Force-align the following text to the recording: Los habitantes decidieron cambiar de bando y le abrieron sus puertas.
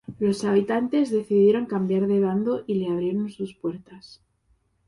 Los 0.17 0.43
habitantes 0.45 1.11
decidieron 1.11 1.67
cambiar 1.67 2.07
de 2.07 2.19
bando 2.19 2.63
y 2.65 2.73
le 2.73 2.87
abrieron 2.89 3.29
sus 3.29 3.53
puertas. 3.53 4.19